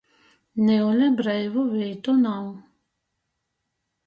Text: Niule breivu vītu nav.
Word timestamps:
Niule 0.69 1.09
breivu 1.19 1.67
vītu 1.75 2.17
nav. 2.23 2.49